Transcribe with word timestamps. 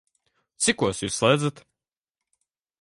Cikos 0.67 1.03
Jūs 1.05 1.19
slēdzat? 1.21 1.63